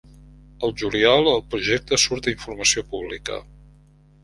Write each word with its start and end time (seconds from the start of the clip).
Al 0.67 0.71
juliol 0.83 1.29
el 1.33 1.43
projecte 1.51 2.01
surt 2.05 2.31
a 2.31 2.33
informació 2.33 2.87
pública. 2.95 3.41